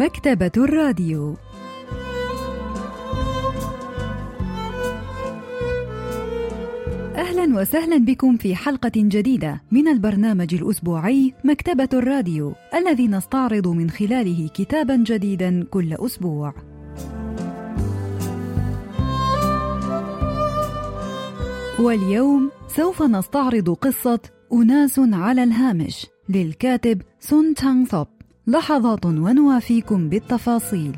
مكتبة 0.00 0.50
الراديو 0.56 1.36
أهلا 7.16 7.60
وسهلا 7.60 7.98
بكم 7.98 8.36
في 8.36 8.56
حلقة 8.56 8.92
جديدة 8.96 9.62
من 9.70 9.88
البرنامج 9.88 10.54
الأسبوعي 10.54 11.34
مكتبة 11.44 11.88
الراديو 11.92 12.54
الذي 12.74 13.08
نستعرض 13.08 13.68
من 13.68 13.90
خلاله 13.90 14.48
كتابا 14.54 14.96
جديدا 14.96 15.64
كل 15.70 15.92
أسبوع. 15.92 16.54
واليوم 21.80 22.50
سوف 22.68 23.02
نستعرض 23.02 23.70
قصة 23.70 24.20
أناس 24.52 24.98
على 24.98 25.42
الهامش 25.42 26.06
للكاتب 26.28 27.02
سون 27.20 27.54
تشانغ 27.54 27.84
ثوب 27.84 28.19
لحظات 28.50 29.06
ونوافيكم 29.06 30.08
بالتفاصيل. 30.08 30.92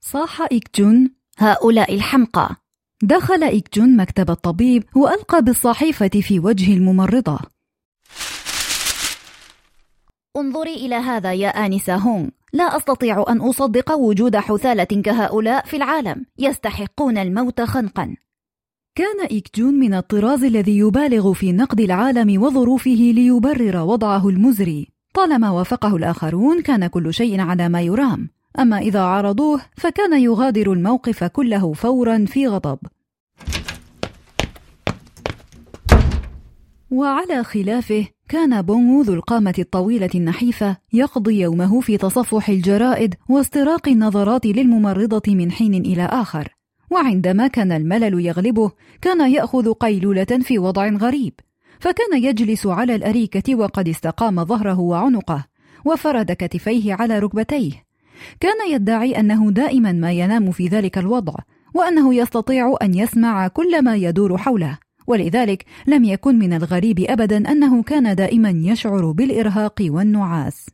صاح 0.00 0.46
إيك 0.52 0.80
جون 0.80 1.10
هؤلاء 1.38 1.94
الحمقى. 1.94 2.56
دخل 3.02 3.44
إيك 3.44 3.74
جون 3.74 3.96
مكتب 3.96 4.30
الطبيب 4.30 4.84
وألقى 4.96 5.42
بالصحيفة 5.42 6.08
في 6.08 6.40
وجه 6.40 6.76
الممرضة. 6.76 7.38
انظري 10.36 10.74
إلى 10.74 10.94
هذا 10.94 11.32
يا 11.32 11.48
آنسة 11.48 11.96
هونغ. 11.96 12.28
لا 12.52 12.76
أستطيع 12.76 13.24
أن 13.28 13.40
أصدق 13.40 13.92
وجود 13.92 14.36
حثالة 14.36 15.02
كهؤلاء 15.02 15.66
في 15.66 15.76
العالم. 15.76 16.26
يستحقون 16.38 17.18
الموت 17.18 17.60
خنقا. 17.60 18.16
كان 18.96 19.26
إيك 19.30 19.50
جون 19.56 19.74
من 19.74 19.94
الطراز 19.94 20.44
الذي 20.44 20.78
يبالغ 20.78 21.32
في 21.32 21.52
نقد 21.52 21.80
العالم 21.80 22.42
وظروفه 22.42 23.12
ليبرر 23.14 23.76
وضعه 23.76 24.28
المزري. 24.28 24.88
طالما 25.14 25.50
وافقه 25.50 25.96
الآخرون 25.96 26.62
كان 26.62 26.86
كل 26.86 27.14
شيء 27.14 27.40
على 27.40 27.68
ما 27.68 27.80
يرام. 27.80 28.30
أما 28.58 28.78
إذا 28.78 29.00
عارضوه 29.00 29.60
فكان 29.76 30.20
يغادر 30.20 30.72
الموقف 30.72 31.24
كله 31.24 31.72
فورا 31.72 32.24
في 32.24 32.46
غضب. 32.46 32.78
وعلى 36.90 37.44
خلافه 37.44 38.06
كان 38.28 38.62
بونغو 38.62 39.02
ذو 39.02 39.14
القامة 39.14 39.54
الطويلة 39.58 40.10
النحيفة 40.14 40.76
يقضي 40.92 41.40
يومه 41.40 41.80
في 41.80 41.96
تصفح 41.96 42.48
الجرائد 42.48 43.14
واستراق 43.28 43.88
النظرات 43.88 44.46
للممرضة 44.46 45.34
من 45.34 45.50
حين 45.50 45.74
إلى 45.74 46.02
آخر. 46.02 46.55
وعندما 46.90 47.46
كان 47.46 47.72
الملل 47.72 48.26
يغلبه 48.26 48.70
كان 49.00 49.30
يأخذ 49.30 49.72
قيلولة 49.72 50.24
في 50.24 50.58
وضع 50.58 50.88
غريب 50.88 51.32
فكان 51.80 52.22
يجلس 52.22 52.66
على 52.66 52.94
الأريكة 52.94 53.54
وقد 53.54 53.88
استقام 53.88 54.44
ظهره 54.44 54.80
وعنقه 54.80 55.46
وفرد 55.84 56.32
كتفيه 56.32 56.94
على 56.94 57.18
ركبتيه. 57.18 57.72
كان 58.40 58.70
يدعي 58.70 59.20
أنه 59.20 59.50
دائما 59.50 59.92
ما 59.92 60.12
ينام 60.12 60.50
في 60.50 60.66
ذلك 60.68 60.98
الوضع 60.98 61.34
وأنه 61.74 62.14
يستطيع 62.14 62.74
أن 62.82 62.94
يسمع 62.94 63.48
كل 63.48 63.84
ما 63.84 63.96
يدور 63.96 64.38
حوله 64.38 64.78
ولذلك 65.06 65.64
لم 65.86 66.04
يكن 66.04 66.38
من 66.38 66.52
الغريب 66.52 67.00
ابدا 67.00 67.36
أنه 67.36 67.82
كان 67.82 68.14
دائما 68.14 68.50
يشعر 68.50 69.10
بالإرهاق 69.10 69.86
والنعاس. 69.88 70.66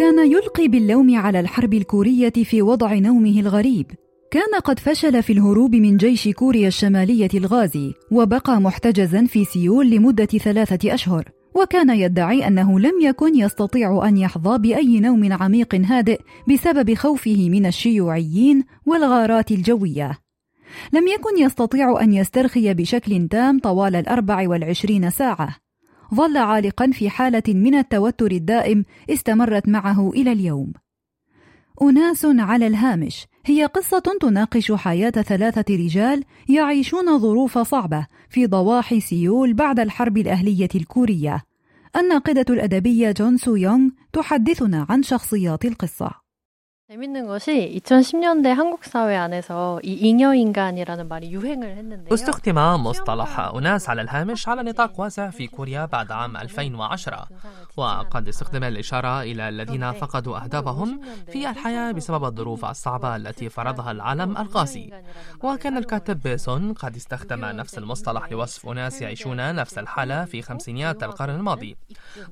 كان 0.00 0.32
يلقي 0.32 0.68
باللوم 0.68 1.16
على 1.18 1.40
الحرب 1.40 1.74
الكورية 1.74 2.30
في 2.30 2.62
وضع 2.62 2.94
نومه 2.94 3.40
الغريب. 3.40 3.86
كان 4.30 4.60
قد 4.64 4.78
فشل 4.78 5.22
في 5.22 5.32
الهروب 5.32 5.74
من 5.74 5.96
جيش 5.96 6.28
كوريا 6.28 6.68
الشمالية 6.68 7.28
الغازي 7.34 7.94
وبقى 8.10 8.60
محتجزا 8.60 9.24
في 9.24 9.44
سيول 9.44 9.90
لمدة 9.90 10.24
ثلاثة 10.24 10.94
أشهر. 10.94 11.30
وكان 11.54 11.90
يدعي 11.90 12.46
أنه 12.46 12.80
لم 12.80 13.00
يكن 13.02 13.38
يستطيع 13.38 14.08
أن 14.08 14.16
يحظى 14.16 14.58
بأي 14.58 15.00
نوم 15.00 15.32
عميق 15.32 15.74
هادئ 15.74 16.20
بسبب 16.48 16.94
خوفه 16.94 17.48
من 17.50 17.66
الشيوعيين 17.66 18.64
والغارات 18.86 19.50
الجوية. 19.50 20.18
لم 20.92 21.08
يكن 21.08 21.38
يستطيع 21.38 22.00
أن 22.02 22.12
يسترخي 22.12 22.74
بشكل 22.74 23.28
تام 23.28 23.58
طوال 23.58 23.96
الأربع 23.96 24.48
والعشرين 24.48 25.10
ساعة. 25.10 25.56
ظل 26.14 26.36
عالقا 26.36 26.90
في 26.92 27.10
حالة 27.10 27.42
من 27.48 27.74
التوتر 27.74 28.30
الدائم 28.30 28.84
استمرت 29.10 29.68
معه 29.68 30.10
إلى 30.10 30.32
اليوم 30.32 30.72
أناس 31.82 32.26
على 32.26 32.66
الهامش 32.66 33.26
هي 33.46 33.64
قصة 33.64 34.02
تناقش 34.20 34.72
حياة 34.72 35.10
ثلاثة 35.10 35.74
رجال 35.74 36.24
يعيشون 36.48 37.18
ظروف 37.18 37.58
صعبة 37.58 38.06
في 38.28 38.46
ضواحي 38.46 39.00
سيول 39.00 39.54
بعد 39.54 39.80
الحرب 39.80 40.18
الأهلية 40.18 40.68
الكورية. 40.74 41.42
الناقدة 41.96 42.54
الأدبية 42.54 43.10
جون 43.10 43.36
سو 43.36 43.56
يونغ 43.56 43.90
تحدثنا 44.12 44.86
عن 44.88 45.02
شخصيات 45.02 45.64
القصة. 45.64 46.19
재밌는 46.89 47.25
것이 47.25 47.81
2010년대 47.83 48.49
한국 48.53 48.85
사회 48.85 49.15
안에서 49.15 49.79
이 49.83 49.93
잉여 49.93 50.35
인간이라는 50.35 51.07
말이 51.07 51.31
유행을 51.31 51.77
했는데요. 51.77 52.13
استخدم 52.13 52.55
مصطلح 52.55 53.39
أناس 53.39 53.89
على 53.89 54.01
الهامش 54.01 54.47
على 54.47 54.61
نطاق 54.63 54.99
واسع 54.99 55.29
في 55.29 55.47
كوريا 55.47 55.85
بعد 55.85 56.11
عام 56.11 56.37
2010 56.37 57.27
وقد 57.77 58.27
استخدم 58.27 58.63
الإشارة 58.63 59.21
إلى 59.21 59.49
الذين 59.49 59.91
فقدوا 59.91 60.43
أهدافهم 60.43 61.01
في 61.31 61.49
الحياة 61.49 61.91
بسبب 61.91 62.23
الظروف 62.23 62.65
الصعبة 62.65 63.15
التي 63.15 63.49
فرضها 63.49 63.91
العالم 63.91 64.37
القاسي 64.37 64.91
وكان 65.43 65.77
الكاتب 65.77 66.21
بيسون 66.21 66.73
قد 66.73 66.95
استخدم 66.95 67.45
نفس 67.45 67.77
المصطلح 67.77 68.31
لوصف 68.31 68.69
أناس 68.69 69.01
يعيشون 69.01 69.55
نفس 69.55 69.77
الحالة 69.77 70.25
في 70.25 70.41
خمسينيات 70.41 71.03
القرن 71.03 71.35
الماضي 71.35 71.77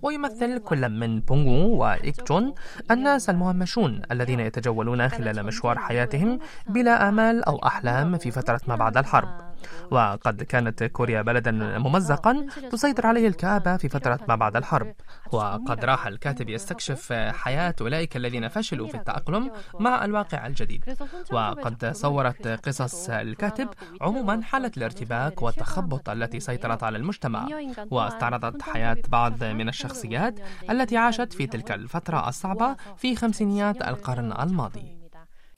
ويمثل 0.02 0.60
كل 0.60 0.90
من 0.90 1.20
بونغو 1.20 1.78
وإيكتون 1.78 2.54
الناس 2.92 3.30
المهمشون 3.30 4.02
الذين 4.12 4.44
يتجولون 4.49 5.09
خلال 5.09 5.47
مشوار 5.47 5.79
حياتهم 5.79 6.39
بلا 6.67 7.09
آمال 7.09 7.45
أو 7.45 7.59
أحلام 7.67 8.19
في 8.19 8.31
فترة 8.31 8.61
ما 8.69 8.77
بعد 8.77 8.97
الحرب. 8.97 9.48
وقد 9.91 10.43
كانت 10.43 10.85
كوريا 10.85 11.23
بلدا 11.23 11.51
ممزقا 11.79 12.47
تسيطر 12.73 13.07
عليه 13.07 13.29
الكآبة 13.29 13.77
في 13.77 13.89
فترة 13.89 14.21
ما 14.29 14.35
بعد 14.35 14.57
الحرب. 14.57 14.95
وقد 15.33 15.85
راح 15.85 16.07
الكاتب 16.07 16.49
يستكشف 16.49 17.13
حياة 17.13 17.75
أولئك 17.81 18.17
الذين 18.17 18.49
فشلوا 18.49 18.89
في 18.89 18.95
التأقلم 18.95 19.51
مع 19.79 20.05
الواقع 20.05 20.47
الجديد. 20.47 20.97
وقد 21.33 21.91
صورت 21.93 22.47
قصص 22.47 23.11
الكاتب 23.11 23.69
عموما 24.01 24.43
حالة 24.43 24.73
الارتباك 24.77 25.43
والتخبط 25.43 26.09
التي 26.09 26.41
سيطرت 26.41 26.83
على 26.83 26.99
المجتمع. 26.99 27.49
واستعرضت 27.91 28.63
حياة 28.63 28.99
بعض 29.09 29.45
من 29.45 29.69
الشخصيات 29.69 30.41
التي 30.71 30.97
عاشت 30.97 31.33
في 31.33 31.47
تلك 31.47 31.73
الفترة 31.73 32.29
الصعبة 32.29 32.77
في 32.97 33.17
خمسينيات 33.17 33.89
القرن 33.89 34.33
الماضي. 34.33 34.98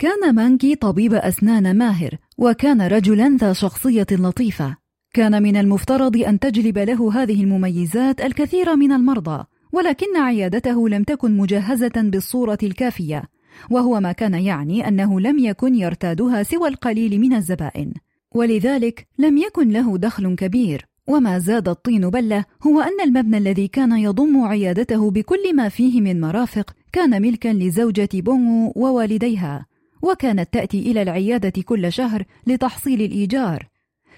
كان 0.01 0.35
مانكي 0.35 0.75
طبيب 0.75 1.15
أسنان 1.15 1.79
ماهر 1.79 2.17
وكان 2.39 2.83
رجلا 2.83 3.37
ذا 3.41 3.53
شخصية 3.53 4.07
لطيفة. 4.11 4.77
كان 5.15 5.43
من 5.43 5.57
المفترض 5.57 6.17
أن 6.17 6.39
تجلب 6.39 6.79
له 6.79 7.23
هذه 7.23 7.43
المميزات 7.43 8.21
الكثير 8.21 8.77
من 8.77 8.93
المرضى 8.93 9.45
ولكن 9.73 10.17
عيادته 10.17 10.89
لم 10.89 11.03
تكن 11.03 11.37
مجهزة 11.37 11.93
بالصورة 11.97 12.59
الكافية 12.63 13.23
وهو 13.71 14.01
ما 14.01 14.13
كان 14.13 14.35
يعني 14.35 14.89
أنه 14.89 15.21
لم 15.21 15.39
يكن 15.39 15.75
يرتادها 15.75 16.43
سوى 16.43 16.69
القليل 16.69 17.21
من 17.21 17.35
الزبائن. 17.35 17.93
ولذلك 18.35 19.07
لم 19.19 19.39
يكن 19.39 19.69
له 19.69 19.99
دخل 19.99 20.35
كبير 20.35 20.87
وما 21.09 21.39
زاد 21.39 21.69
الطين 21.69 22.11
بلة 22.11 22.45
هو 22.67 22.81
أن 22.81 23.01
المبنى 23.05 23.39
الذي 23.39 23.69
كان 23.69 23.93
يضم 23.93 24.43
عيادته 24.43 25.11
بكل 25.11 25.57
ما 25.57 25.69
فيه 25.69 26.01
من 26.01 26.21
مرافق 26.21 26.71
كان 26.93 27.23
ملكا 27.23 27.49
لزوجة 27.49 28.09
بونغو 28.15 28.73
ووالديها. 28.77 29.70
وكانت 30.03 30.53
تأتي 30.53 30.91
إلى 30.91 31.03
العيادة 31.03 31.63
كل 31.63 31.93
شهر 31.93 32.25
لتحصيل 32.47 33.03
الإيجار. 33.03 33.69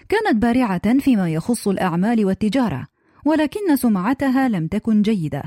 كانت 0.08 0.42
بارعة 0.42 0.98
فيما 0.98 1.30
يخص 1.30 1.68
الأعمال 1.68 2.24
والتجارة 2.24 2.86
ولكن 3.24 3.76
سمعتها 3.76 4.48
لم 4.48 4.66
تكن 4.66 5.02
جيدة 5.02 5.42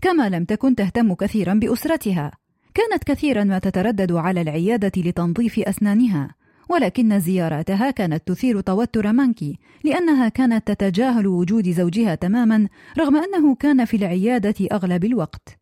كما 0.00 0.28
لم 0.28 0.44
تكن 0.44 0.74
تهتم 0.74 1.14
كثيرا 1.14 1.54
بأسرتها. 1.54 2.32
كانت 2.74 3.04
كثيرا 3.04 3.44
ما 3.44 3.58
تتردد 3.58 4.12
على 4.12 4.40
العيادة 4.40 4.92
لتنظيف 4.96 5.58
أسنانها 5.58 6.34
ولكن 6.68 7.20
زياراتها 7.20 7.90
كانت 7.90 8.28
تثير 8.28 8.60
توتر 8.60 9.12
مانكي 9.12 9.58
لأنها 9.84 10.28
كانت 10.28 10.72
تتجاهل 10.72 11.26
وجود 11.26 11.70
زوجها 11.70 12.14
تماما 12.14 12.68
رغم 12.98 13.16
أنه 13.16 13.54
كان 13.54 13.84
في 13.84 13.96
العيادة 13.96 14.54
أغلب 14.72 15.04
الوقت. 15.04 15.59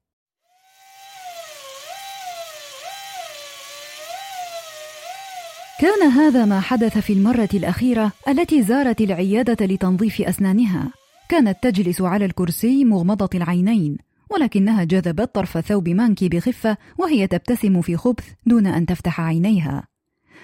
كان 5.80 6.10
هذا 6.10 6.44
ما 6.44 6.60
حدث 6.60 6.98
في 6.98 7.12
المرة 7.12 7.48
الأخيرة 7.54 8.12
التي 8.28 8.62
زارت 8.62 9.00
العيادة 9.00 9.66
لتنظيف 9.66 10.20
أسنانها. 10.20 10.90
كانت 11.28 11.58
تجلس 11.62 12.00
على 12.00 12.24
الكرسي 12.24 12.84
مغمضة 12.84 13.28
العينين 13.34 13.98
ولكنها 14.30 14.84
جذبت 14.84 15.34
طرف 15.34 15.58
ثوب 15.58 15.88
مانكي 15.88 16.28
بخفة 16.28 16.76
وهي 16.98 17.26
تبتسم 17.26 17.80
في 17.80 17.96
خبث 17.96 18.24
دون 18.46 18.66
أن 18.66 18.86
تفتح 18.86 19.20
عينيها. 19.20 19.84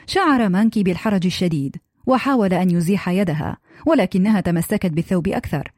شعر 0.06 0.48
مانكي 0.48 0.82
بالحرج 0.82 1.26
الشديد 1.26 1.76
وحاول 2.06 2.54
أن 2.54 2.70
يزيح 2.70 3.08
يدها 3.08 3.56
ولكنها 3.86 4.40
تمسكت 4.40 4.86
بالثوب 4.86 5.28
أكثر. 5.28 5.72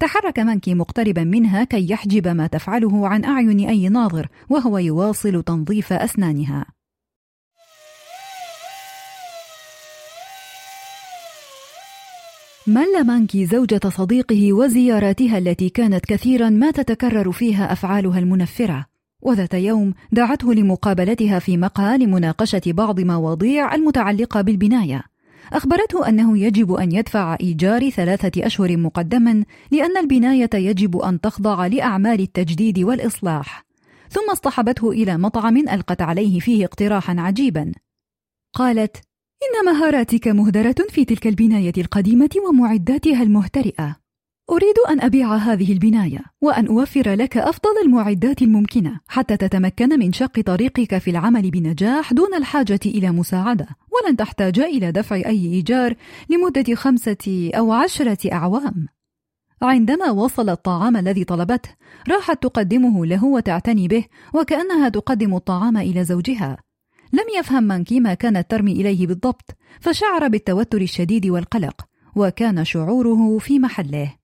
تحرك 0.00 0.38
مانكي 0.38 0.74
مقتربا 0.74 1.24
منها 1.24 1.64
كي 1.64 1.90
يحجب 1.90 2.28
ما 2.28 2.46
تفعله 2.46 3.08
عن 3.08 3.24
أعين 3.24 3.68
أي 3.68 3.88
ناظر 3.88 4.28
وهو 4.48 4.78
يواصل 4.78 5.42
تنظيف 5.42 5.92
أسنانها. 5.92 6.79
مل 12.66 13.04
مانكي 13.06 13.46
زوجة 13.46 13.80
صديقه 13.88 14.52
وزياراتها 14.52 15.38
التي 15.38 15.68
كانت 15.68 16.04
كثيرا 16.06 16.50
ما 16.50 16.70
تتكرر 16.70 17.32
فيها 17.32 17.72
أفعالها 17.72 18.18
المنفرة 18.18 18.86
وذات 19.22 19.54
يوم 19.54 19.94
دعته 20.12 20.54
لمقابلتها 20.54 21.38
في 21.38 21.56
مقهى 21.56 21.98
لمناقشة 21.98 22.62
بعض 22.66 23.00
مواضيع 23.00 23.74
المتعلقة 23.74 24.40
بالبناية. 24.40 25.02
أخبرته 25.52 26.08
أنه 26.08 26.38
يجب 26.38 26.72
أن 26.72 26.92
يدفع 26.92 27.36
إيجار 27.40 27.90
ثلاثة 27.90 28.46
أشهر 28.46 28.76
مقدما 28.76 29.44
لأن 29.70 29.96
البناية 29.96 30.50
يجب 30.54 30.96
أن 30.96 31.20
تخضع 31.20 31.66
لأعمال 31.66 32.20
التجديد 32.20 32.78
والإصلاح. 32.78 33.64
ثم 34.10 34.30
اصطحبته 34.30 34.90
إلى 34.90 35.18
مطعم 35.18 35.56
ألقت 35.56 36.02
عليه 36.02 36.40
فيه 36.40 36.64
اقتراحا 36.64 37.16
عجيبا. 37.18 37.72
قالت 38.54 38.96
إن 39.42 39.72
مهاراتك 39.72 40.28
مهدرة 40.28 40.74
في 40.88 41.04
تلك 41.04 41.26
البناية 41.26 41.72
القديمة 41.78 42.30
ومعداتها 42.48 43.22
المهترئة. 43.22 43.96
أريد 44.50 44.74
أن 44.90 45.00
أبيع 45.00 45.34
هذه 45.36 45.72
البناية 45.72 46.18
وأن 46.40 46.66
أوفر 46.66 47.14
لك 47.14 47.36
أفضل 47.36 47.70
المعدات 47.84 48.42
الممكنة 48.42 49.00
حتى 49.08 49.36
تتمكن 49.36 49.98
من 49.98 50.12
شق 50.12 50.40
طريقك 50.40 50.98
في 50.98 51.10
العمل 51.10 51.50
بنجاح 51.50 52.12
دون 52.12 52.34
الحاجة 52.34 52.80
إلى 52.86 53.10
مساعدة 53.10 53.66
ولن 53.90 54.16
تحتاج 54.16 54.60
إلى 54.60 54.92
دفع 54.92 55.16
أي 55.16 55.46
إيجار 55.46 55.94
لمدة 56.30 56.74
خمسة 56.74 57.50
أو 57.54 57.72
عشرة 57.72 58.32
أعوام. 58.32 58.86
عندما 59.62 60.10
وصل 60.10 60.50
الطعام 60.50 60.96
الذي 60.96 61.24
طلبته 61.24 61.70
راحت 62.08 62.42
تقدمه 62.42 63.06
له 63.06 63.24
وتعتني 63.24 63.88
به 63.88 64.04
وكأنها 64.34 64.88
تقدم 64.88 65.34
الطعام 65.34 65.76
إلى 65.76 66.04
زوجها 66.04 66.58
لم 67.12 67.24
يفهم 67.38 67.62
مانكي 67.62 68.00
ما 68.00 68.14
كانت 68.14 68.50
ترمي 68.50 68.72
إليه 68.72 69.06
بالضبط 69.06 69.56
فشعر 69.80 70.28
بالتوتر 70.28 70.80
الشديد 70.80 71.26
والقلق 71.26 71.86
وكان 72.16 72.64
شعوره 72.64 73.38
في 73.38 73.58
محله. 73.58 74.14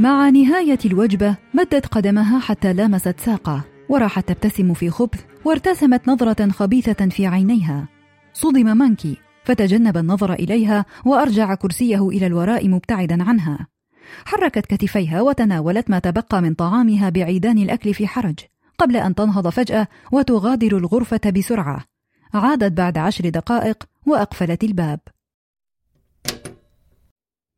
مع 0.00 0.28
نهاية 0.28 0.78
الوجبة 0.84 1.36
مدت 1.54 1.86
قدمها 1.86 2.38
حتى 2.38 2.72
لامست 2.72 3.20
ساقة 3.20 3.64
وراحت 3.88 4.28
تبتسم 4.28 4.74
في 4.74 4.90
خبث 4.90 5.24
وارتسمت 5.44 6.08
نظرة 6.08 6.48
خبيثة 6.50 7.08
في 7.08 7.26
عينيها. 7.26 7.88
صدم 8.32 8.76
مانكي. 8.76 9.16
فتجنب 9.48 9.96
النظر 9.96 10.32
إليها 10.32 10.84
وأرجع 11.04 11.54
كرسيه 11.54 12.08
إلى 12.08 12.26
الوراء 12.26 12.68
مبتعدا 12.68 13.22
عنها. 13.22 13.66
حركت 14.24 14.66
كتفيها 14.66 15.22
وتناولت 15.22 15.90
ما 15.90 15.98
تبقى 15.98 16.42
من 16.42 16.54
طعامها 16.54 17.08
بعيدان 17.08 17.58
الأكل 17.58 17.94
في 17.94 18.06
حرج 18.06 18.38
قبل 18.78 18.96
أن 18.96 19.14
تنهض 19.14 19.48
فجأة 19.48 19.88
وتغادر 20.12 20.76
الغرفة 20.76 21.20
بسرعة. 21.36 21.84
عادت 22.34 22.72
بعد 22.72 22.98
عشر 22.98 23.28
دقائق 23.28 23.84
وأقفلت 24.06 24.64
الباب. 24.64 25.00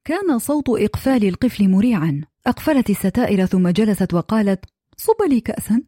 كان 0.04 0.38
صوت 0.38 0.68
إقفال 0.68 1.28
القفل 1.28 1.68
مريعا. 1.68 2.22
أقفلت 2.46 2.90
الستائر 2.90 3.46
ثم 3.46 3.68
جلست 3.68 4.14
وقالت 4.14 4.64
صب 4.96 5.28
لي 5.28 5.40
كاسا. 5.40 5.82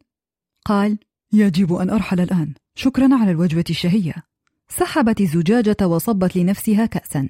قال 0.65 0.97
يجب 1.33 1.73
أن 1.73 1.89
أرحل 1.89 2.19
الآن. 2.19 2.53
شكرا 2.75 3.09
على 3.15 3.31
الوجبة 3.31 3.65
الشهية. 3.69 4.32
سحبت 4.69 5.21
الزجاجة 5.21 5.87
وصبت 5.87 6.35
لنفسها 6.35 6.85
كأسا. 6.85 7.29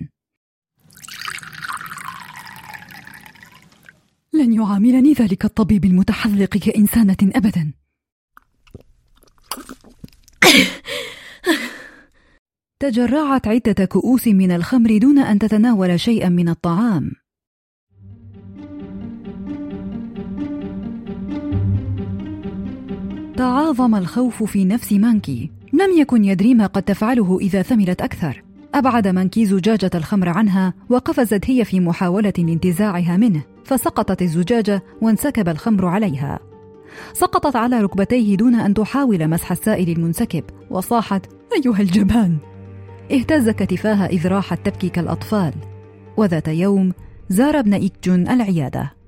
لن 4.34 4.54
يعاملني 4.54 5.14
ذلك 5.14 5.46
الطبيب 5.46 5.86
المتحذق 5.86 6.58
كإنسانة 6.58 7.18
أبدا. 7.22 7.74
تجرعت 12.80 13.48
عدة 13.48 13.86
كؤوس 13.86 14.28
من 14.28 14.52
الخمر 14.52 14.98
دون 14.98 15.20
أن 15.20 15.40
تتناول 15.40 16.00
شيئا 16.00 16.30
من 16.30 16.50
الطعام. 16.50 17.12
تعاظم 23.38 23.96
الخوف 23.96 24.44
في 24.44 24.66
نفس 24.66 24.94
مانكي. 24.94 25.62
لم 25.74 25.98
يكن 25.98 26.25
يدري 26.25 26.53
ما 26.53 26.65
قد 26.65 26.84
تفعله 26.84 27.38
إذا 27.42 27.62
ثملت 27.62 28.01
أكثر. 28.01 28.44
أبعد 28.75 29.08
مانكي 29.08 29.46
زجاجة 29.46 29.92
الخمر 29.96 30.30
عنها 30.30 30.74
وقفزت 30.89 31.50
هي 31.50 31.65
في 31.65 31.80
محاولة 31.80 32.34
لانتزاعها 32.38 33.18
منه 33.18 33.44
فسقطت 33.65 34.22
الزجاجة 34.22 34.84
وانسكب 35.01 35.50
الخمر 35.50 35.86
عليها. 35.86 36.39
سقطت 37.13 37.56
على 37.56 37.82
ركبتيها 37.82 38.36
دون 38.36 38.56
أن 38.56 38.74
تحاول 38.74 39.27
مسح 39.27 39.51
السائل 39.51 39.89
المنسكب 39.89 40.44
وصاحت 40.70 41.25
أيها 41.56 41.82
الجبان! 41.82 42.38
اهتز 43.12 43.50
كتفاها 43.50 44.06
إذ 44.06 44.27
راحت 44.27 44.65
تبكي 44.65 44.89
كالأطفال. 44.89 45.53
وذات 46.18 46.48
يوم 46.48 46.94
زار 47.30 47.60
ابن 47.60 47.74
إيكجون 47.74 48.27
العيادة. 48.27 49.02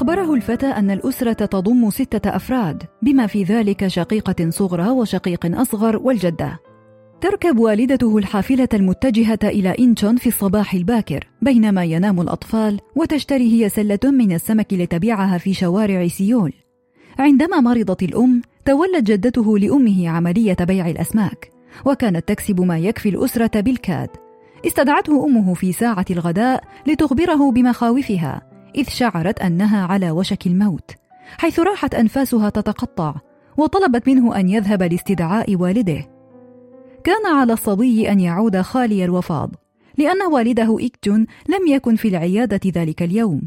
أخبره 0.00 0.34
الفتى 0.34 0.66
أن 0.66 0.90
الأسرة 0.90 1.32
تضم 1.32 1.90
ستة 1.90 2.36
أفراد 2.36 2.82
بما 3.02 3.26
في 3.26 3.42
ذلك 3.42 3.86
شقيقة 3.86 4.50
صغرى 4.50 4.88
وشقيق 4.88 5.60
أصغر 5.60 5.96
والجدة. 5.96 6.58
تركب 7.20 7.58
والدته 7.58 8.18
الحافلة 8.18 8.68
المتجهة 8.74 9.38
إلى 9.44 9.74
إنشون 9.78 10.16
في 10.16 10.26
الصباح 10.26 10.74
الباكر 10.74 11.28
بينما 11.42 11.84
ينام 11.84 12.20
الأطفال 12.20 12.80
وتشتري 12.96 13.52
هي 13.52 13.68
سلة 13.68 13.98
من 14.04 14.32
السمك 14.32 14.72
لتبيعها 14.72 15.38
في 15.38 15.54
شوارع 15.54 16.08
سيول. 16.08 16.52
عندما 17.18 17.60
مرضت 17.60 18.02
الأم 18.02 18.42
تولت 18.64 19.02
جدته 19.02 19.58
لأمه 19.58 20.08
عملية 20.08 20.56
بيع 20.60 20.88
الأسماك 20.88 21.50
وكانت 21.84 22.28
تكسب 22.28 22.60
ما 22.60 22.78
يكفي 22.78 23.08
الأسرة 23.08 23.60
بالكاد. 23.60 24.08
استدعته 24.66 25.24
أمه 25.24 25.54
في 25.54 25.72
ساعة 25.72 26.06
الغداء 26.10 26.64
لتخبره 26.86 27.50
بمخاوفها 27.50 28.49
إذ 28.74 28.88
شعرت 28.88 29.40
أنها 29.40 29.86
على 29.86 30.10
وشك 30.10 30.46
الموت 30.46 30.90
حيث 31.38 31.60
راحت 31.60 31.94
أنفاسها 31.94 32.50
تتقطع 32.50 33.14
وطلبت 33.56 34.08
منه 34.08 34.36
أن 34.36 34.48
يذهب 34.48 34.82
لاستدعاء 34.82 35.56
والده. 35.56 36.08
كان 37.04 37.26
على 37.26 37.52
الصبي 37.52 38.12
أن 38.12 38.20
يعود 38.20 38.60
خالي 38.60 39.04
الوفاض 39.04 39.54
لأن 39.98 40.22
والده 40.22 40.76
إكتون 40.80 41.26
لم 41.48 41.66
يكن 41.66 41.96
في 41.96 42.08
العيادة 42.08 42.60
ذلك 42.66 43.02
اليوم. 43.02 43.42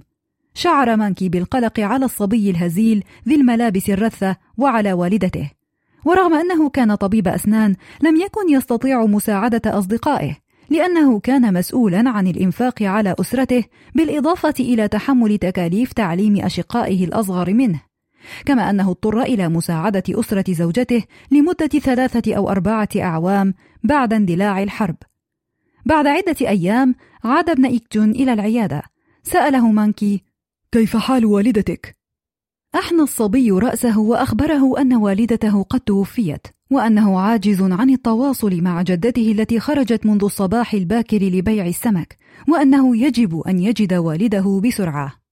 شعر 0.53 0.95
مانكي 0.95 1.29
بالقلق 1.29 1.79
على 1.79 2.05
الصبي 2.05 2.49
الهزيل 2.49 3.03
ذي 3.27 3.35
الملابس 3.35 3.89
الرثة 3.89 4.35
وعلى 4.57 4.93
والدته 4.93 5.51
ورغم 6.05 6.33
أنه 6.33 6.69
كان 6.69 6.95
طبيب 6.95 7.27
أسنان 7.27 7.75
لم 8.01 8.15
يكن 8.15 8.49
يستطيع 8.49 9.05
مساعدة 9.05 9.61
أصدقائه. 9.79 10.42
لأنه 10.69 11.19
كان 11.19 11.53
مسؤولا 11.53 12.09
عن 12.09 12.27
الإنفاق 12.27 12.83
على 12.83 13.15
أسرته 13.19 13.63
بالإضافة 13.95 14.53
إلى 14.59 14.87
تحمل 14.87 15.37
تكاليف 15.37 15.93
تعليم 15.93 16.45
أشقائه 16.45 17.05
الأصغر 17.05 17.53
منه. 17.53 17.81
كما 18.45 18.69
أنه 18.69 18.89
اضطر 18.89 19.21
إلى 19.21 19.49
مساعدة 19.49 20.03
أسرة 20.09 20.53
زوجته 20.53 21.03
لمدة 21.31 21.67
ثلاثة 21.67 22.35
أو 22.35 22.49
أربعة 22.49 22.89
أعوام 22.97 23.53
بعد 23.83 24.13
اندلاع 24.13 24.63
الحرب. 24.63 24.95
بعد 25.85 26.07
عدة 26.07 26.35
أيام 26.41 26.95
عاد 27.23 27.49
ابن 27.49 27.65
إيكجون 27.65 28.11
إلى 28.11 28.33
العيادة. 28.33 28.83
سأله 29.23 29.71
مانكي 29.71 30.23
كيف 30.71 30.97
حال 30.97 31.25
والدتك؟ 31.25 31.97
أحنى 32.75 33.01
الصبي 33.01 33.51
رأسه 33.51 33.99
وأخبره 33.99 34.81
أن 34.81 34.93
والدته 34.93 35.63
قد 35.63 35.79
توفيت. 35.79 36.47
وأنه 36.73 37.19
عاجز 37.19 37.61
عن 37.61 37.89
التواصل 37.89 38.61
مع 38.61 38.81
جدته 38.81 39.31
التي 39.31 39.59
خرجت 39.59 40.05
منذ 40.05 40.23
الصباح 40.23 40.73
الباكر 40.73 41.17
لبيع 41.17 41.67
السمك 41.67 42.17
وأنه 42.47 42.97
يجب 42.97 43.39
أن 43.39 43.59
يجد 43.59 43.93
والده 43.93 44.61
بسرعة. 44.63 45.22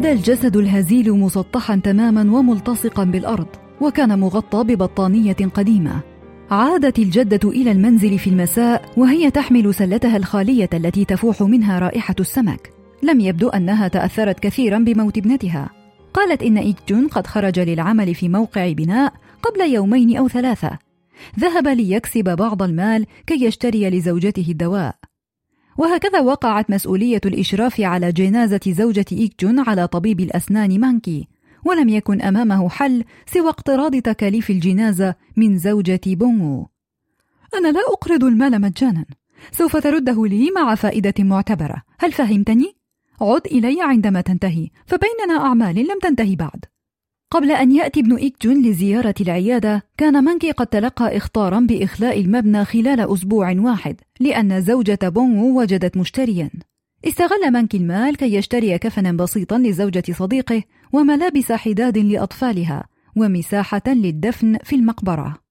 بدا 0.00 0.12
الجسد 0.12 0.56
الهزيل 0.56 1.12
مسطحا 1.12 1.76
تماما 1.84 2.38
وملتصقا 2.38 3.04
بالأرض 3.04 3.46
وكان 3.80 4.18
مغطى 4.18 4.64
ببطانية 4.64 5.36
قديمة. 5.54 6.00
عادت 6.50 6.98
الجدة 6.98 7.50
إلى 7.50 7.72
المنزل 7.72 8.18
في 8.18 8.30
المساء 8.30 8.84
وهي 8.96 9.30
تحمل 9.30 9.74
سلتها 9.74 10.16
الخالية 10.16 10.68
التي 10.74 11.04
تفوح 11.04 11.42
منها 11.42 11.78
رائحة 11.78 12.14
السمك. 12.20 12.72
لم 13.02 13.20
يبدو 13.20 13.48
أنها 13.48 13.88
تأثرت 13.88 14.40
كثيرا 14.40 14.78
بموت 14.78 15.18
ابنتها. 15.18 15.70
قالت 16.14 16.42
إن 16.42 16.58
إيكجون 16.58 17.08
قد 17.08 17.26
خرج 17.26 17.60
للعمل 17.60 18.14
في 18.14 18.28
موقع 18.28 18.72
بناء 18.72 19.12
قبل 19.42 19.72
يومين 19.72 20.16
أو 20.16 20.28
ثلاثة. 20.28 20.78
ذهب 21.40 21.68
ليكسب 21.68 22.36
بعض 22.36 22.62
المال 22.62 23.06
كي 23.26 23.44
يشتري 23.44 23.90
لزوجته 23.90 24.46
الدواء. 24.48 24.94
وهكذا 25.80 26.20
وقعت 26.20 26.70
مسؤولية 26.70 27.20
الإشراف 27.26 27.80
على 27.80 28.12
جنازة 28.12 28.60
زوجة 28.66 29.04
إيكجون 29.12 29.60
على 29.60 29.86
طبيب 29.86 30.20
الأسنان 30.20 30.80
مانكي 30.80 31.28
ولم 31.64 31.88
يكن 31.88 32.22
أمامه 32.22 32.68
حل 32.68 33.04
سوى 33.26 33.48
اقتراض 33.48 33.96
تكاليف 33.96 34.50
الجنازة 34.50 35.14
من 35.36 35.58
زوجة 35.58 36.00
بونغو. 36.06 36.68
أنا 37.54 37.68
لا 37.68 37.80
أقرض 37.88 38.24
المال 38.24 38.60
مجانا. 38.60 39.04
سوف 39.52 39.76
ترده 39.76 40.26
لي 40.26 40.50
مع 40.50 40.74
فائدة 40.74 41.14
معتبرة. 41.18 41.82
هل 41.98 42.12
فهمتني؟ 42.12 42.76
عد 43.20 43.46
إلي 43.46 43.82
عندما 43.82 44.20
تنتهي 44.20 44.68
فبيننا 44.86 45.46
أعمال 45.46 45.74
لم 45.74 45.98
تنتهي 46.02 46.36
بعد. 46.36 46.64
قبل 47.30 47.50
أن 47.50 47.72
يأتي 47.72 48.00
ابن 48.00 48.16
إيكجون 48.16 48.62
لزيارة 48.62 49.14
العيادة 49.20 49.82
كان 49.96 50.24
مانكي 50.24 50.50
قد 50.50 50.66
تلقى 50.66 51.16
إخطارا 51.16 51.60
بإخلاء 51.60 52.20
المبنى 52.20 52.64
خلال 52.64 53.00
أسبوع 53.00 53.54
واحد 53.58 54.00
لأن 54.20 54.60
زوجة 54.60 54.98
بونغو 55.02 55.60
وجدت 55.60 55.96
مشتريا. 55.96 56.50
استغل 57.04 57.50
مانكي 57.52 57.76
المال 57.76 58.16
كي 58.16 58.34
يشتري 58.34 58.78
كفنا 58.78 59.12
بسيطا 59.12 59.58
لزوجة 59.58 60.04
صديقه 60.12 60.62
وملابس 60.92 61.52
حداد 61.52 61.98
لأطفالها 61.98 62.84
ومساحة 63.16 63.82
للدفن 63.86 64.58
في 64.64 64.76
المقبرة. 64.76 65.49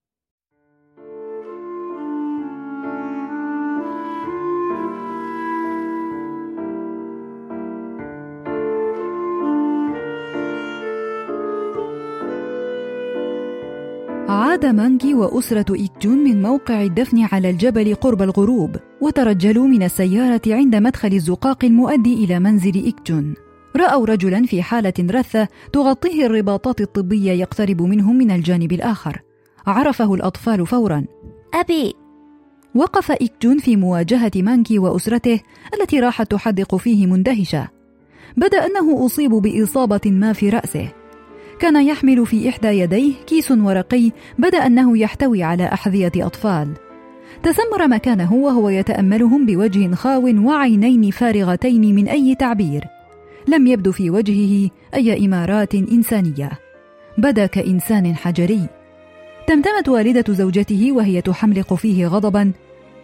عاد 14.29 14.65
مانكي 14.65 15.13
وأسرة 15.13 15.75
إيكجون 15.75 16.17
من 16.17 16.41
موقع 16.41 16.83
الدفن 16.83 17.27
على 17.31 17.50
الجبل 17.50 17.95
قرب 17.95 18.21
الغروب 18.21 18.75
وترجلوا 19.01 19.67
من 19.67 19.83
السيارة 19.83 20.41
عند 20.48 20.75
مدخل 20.75 21.13
الزقاق 21.13 21.65
المؤدي 21.65 22.13
إلى 22.13 22.39
منزل 22.39 22.74
إيكجون 22.75 23.33
رأوا 23.75 24.05
رجلا 24.05 24.45
في 24.45 24.63
حالة 24.63 24.93
رثة 25.00 25.48
تغطيه 25.74 26.25
الرباطات 26.25 26.81
الطبية 26.81 27.31
يقترب 27.31 27.81
منهم 27.81 28.17
من 28.17 28.31
الجانب 28.31 28.71
الآخر. 28.71 29.21
عرفه 29.67 30.13
الأطفال 30.13 30.67
فورا. 30.67 31.05
أبي. 31.53 31.93
وقف 32.75 33.12
إيكجون 33.12 33.57
في 33.57 33.75
مواجهة 33.75 34.31
مانكي 34.36 34.79
وأسرته 34.79 35.39
التي 35.74 36.00
راحت 36.00 36.31
تحدق 36.31 36.75
فيه 36.75 37.07
مندهشة. 37.07 37.67
بدا 38.38 38.65
أنه 38.65 39.05
أصيب 39.05 39.31
بإصابة 39.31 40.01
ما 40.05 40.33
في 40.33 40.50
رأسه. 40.50 40.99
كان 41.60 41.88
يحمل 41.88 42.25
في 42.25 42.50
إحدى 42.50 42.68
يديه 42.68 43.13
كيس 43.28 43.51
ورقي 43.51 44.12
بدأ 44.38 44.66
أنه 44.66 44.98
يحتوي 44.98 45.44
على 45.44 45.66
أحذية 45.74 46.12
أطفال. 46.16 46.74
تسمر 47.44 47.88
مكانه 47.88 48.34
وهو 48.34 48.70
يتأملهم 48.70 49.46
بوجه 49.46 49.96
خاو 49.96 50.46
وعينين 50.46 51.12
فارغتين 51.12 51.96
من 51.96 52.08
أي 52.08 52.36
تعبير. 52.36 52.84
لم 53.48 53.68
يبدو 53.68 53.92
في 53.92 54.10
وجهه 54.10 54.70
أي 54.94 55.25
إمارات 55.25 55.75
إنسانية. 55.75 56.51
بدا 57.18 57.46
كإنسان 57.46 58.16
حجري. 58.16 58.68
تمتمت 59.48 59.89
والدة 59.89 60.34
زوجته 60.34 60.92
وهي 60.92 61.22
تحملق 61.22 61.74
فيه 61.74 62.08
غضبا. 62.08 62.51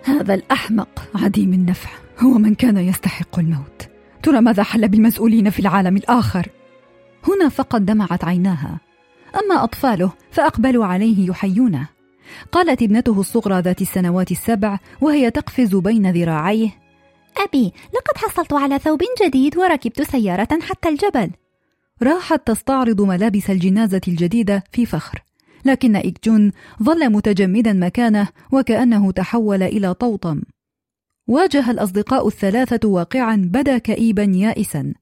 هذا 0.03 0.33
الأحمق 0.33 1.07
عديم 1.15 1.53
النفع. 1.53 1.89
هو 2.19 2.37
من 2.37 2.55
كان 2.55 2.77
يستحق 2.77 3.39
الموت. 3.39 3.87
ترى 4.23 4.41
ماذا 4.41 4.63
حل 4.63 4.87
بالمسؤولين 4.87 5.49
في 5.49 5.59
العالم 5.59 5.97
الآخر؟ 5.97 6.47
هنا 7.27 7.49
فقط 7.49 7.81
دمعت 7.81 8.23
عيناها. 8.23 8.79
أما 9.35 9.63
أطفاله 9.63 10.11
فأقبلوا 10.31 10.85
عليه 10.85 11.29
يحيونه. 11.29 11.87
قالت 12.51 12.81
ابنته 12.81 13.19
الصغرى 13.19 13.59
ذات 13.59 13.81
السنوات 13.81 14.31
السبع 14.31 14.79
وهي 15.01 15.31
تقفز 15.31 15.75
بين 15.75 16.11
ذراعيه 16.11 16.69
أبي 17.37 17.73
لقد 17.93 18.17
حصلت 18.17 18.53
على 18.53 18.79
ثوب 18.79 19.01
جديد 19.23 19.57
وركبت 19.57 20.01
سيارة 20.01 20.59
حتى 20.61 20.89
الجبل. 20.89 21.31
راحت 22.03 22.47
تستعرض 22.47 23.01
ملابس 23.01 23.49
الجنازة 23.49 24.01
الجديدة 24.07 24.63
في 24.71 24.85
فخر. 24.85 25.23
لكن 25.65 25.95
إيكجون 25.95 26.51
ظل 26.83 27.09
متجمدا 27.09 27.73
مكانه 27.73 28.27
وكأنه 28.51 29.11
تحول 29.11 29.63
إلى 29.63 29.93
طوطم. 29.93 30.41
واجه 31.27 31.71
الأصدقاء 31.71 32.27
الثلاثة 32.27 32.89
واقعا 32.89 33.35
بدا 33.35 33.77
كئيبا 33.77 34.23
يائسا. 34.23 34.93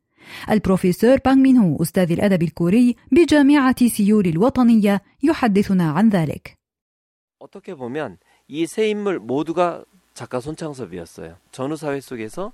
البروفيسور 0.51 1.17
بانغ 1.25 1.37
مين 1.37 1.57
هو 1.57 1.83
أستاذ 1.83 2.13
الأدب 2.13 2.43
الكوري 2.43 2.97
بجامعة 3.13 3.89
سيول 3.89 4.27
الوطنية 4.27 5.03
يحدثنا 5.23 5.91
عن 5.91 6.09
ذلك. 6.09 6.55
어떻게 7.39 7.75
보면 7.75 8.19
이 8.49 8.65
세 8.67 8.89
인물 8.89 9.19
모두가 9.21 9.85
작가 10.15 10.41
손창섭이었어요. 10.41 11.37
전후 11.53 11.77
사회 11.77 12.01
속에서 12.01 12.53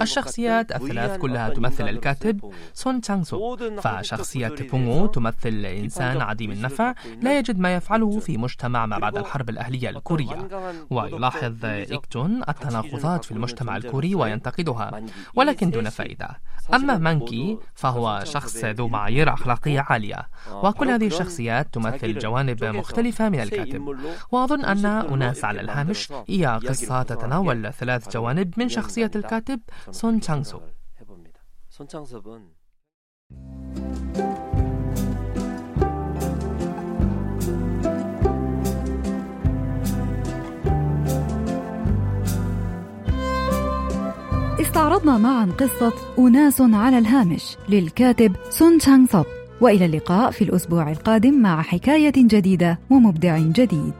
الشخصيات 0.00 0.72
الثلاث 0.72 1.18
كلها 1.18 1.48
تمثل 1.48 1.88
الكاتب 1.88 2.52
سون 2.74 3.00
تشانغ 3.00 3.22
سو. 3.22 3.56
فشخصية 3.80 4.54
بونغو 4.72 5.06
تمثل 5.06 5.66
إنسان 5.66 6.20
عديم 6.20 6.50
النفع 6.50 6.94
لا 7.22 7.38
يجد 7.38 7.58
ما 7.58 7.74
يفعله 7.74 8.18
في 8.18 8.38
مجتمع 8.38 8.86
ما 8.86 8.98
بعد 8.98 9.16
الحرب 9.16 9.50
الأهلية 9.50 9.90
الكورية. 9.90 10.48
ويلاحظ 10.90 11.64
إيكجون 11.64 12.42
التناقضات 12.48 13.24
في 13.24 13.32
المجتمع 13.32 13.76
الكوري 13.76 14.14
وينتقدها 14.14 15.02
ولكن 15.34 15.70
دون 15.70 15.88
فائدة 15.88 16.28
أما 16.74 16.98
مانكي 16.98 17.58
فهو 17.74 18.20
شخص 18.24 18.64
ذو 18.64 18.88
معايير 18.88 19.32
أخلاقية 19.32 19.80
عالية. 19.88 20.28
وكل 20.52 20.90
هذه 20.90 21.06
الشخصيات 21.06 21.74
تمثل 21.74 22.18
جوانب 22.18 22.64
مختلفة 22.64 23.28
من 23.28 23.40
الكاتب. 23.40 23.96
وأظن 24.30 24.64
أن 24.64 24.86
أناس 24.86 25.44
على 25.44 25.60
الهامش 25.60 26.12
هي 26.28 26.60
قصة 26.68 27.02
تتناول 27.02 27.72
ثلاث 27.72 28.12
جوانب 28.12 28.54
من 28.56 28.68
شخصية 28.68 29.06
الكاتب 29.24 29.60
سون 29.90 30.20
تشانغسو 30.20 30.60
استعرضنا 44.60 45.18
معا 45.18 45.46
قصة 45.58 45.92
أناس 46.18 46.60
على 46.60 46.98
الهامش 46.98 47.56
للكاتب 47.68 48.36
سون 48.50 48.78
تشانغ 48.78 49.06
سوب 49.06 49.26
وإلى 49.60 49.84
اللقاء 49.86 50.30
في 50.30 50.44
الأسبوع 50.44 50.90
القادم 50.90 51.34
مع 51.34 51.62
حكاية 51.62 52.12
جديدة 52.16 52.78
ومبدع 52.90 53.38
جديد. 53.38 53.94